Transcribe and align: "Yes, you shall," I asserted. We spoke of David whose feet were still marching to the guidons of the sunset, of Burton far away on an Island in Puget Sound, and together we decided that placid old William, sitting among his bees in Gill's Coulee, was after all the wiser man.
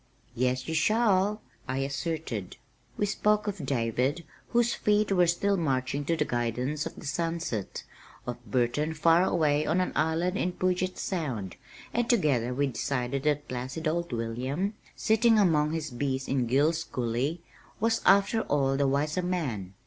"Yes, 0.33 0.67
you 0.67 0.73
shall," 0.73 1.43
I 1.67 1.77
asserted. 1.85 2.57
We 2.97 3.05
spoke 3.05 3.45
of 3.45 3.63
David 3.63 4.25
whose 4.47 4.73
feet 4.73 5.11
were 5.11 5.27
still 5.27 5.57
marching 5.57 6.05
to 6.05 6.17
the 6.17 6.25
guidons 6.25 6.87
of 6.87 6.95
the 6.95 7.05
sunset, 7.05 7.83
of 8.25 8.43
Burton 8.49 8.95
far 8.95 9.23
away 9.23 9.63
on 9.63 9.79
an 9.79 9.91
Island 9.95 10.37
in 10.39 10.53
Puget 10.53 10.97
Sound, 10.97 11.55
and 11.93 12.09
together 12.09 12.51
we 12.51 12.65
decided 12.65 13.21
that 13.25 13.47
placid 13.47 13.87
old 13.87 14.11
William, 14.11 14.73
sitting 14.95 15.37
among 15.37 15.71
his 15.73 15.91
bees 15.91 16.27
in 16.27 16.47
Gill's 16.47 16.83
Coulee, 16.83 17.41
was 17.79 18.01
after 18.03 18.41
all 18.41 18.77
the 18.77 18.87
wiser 18.87 19.21
man. 19.21 19.75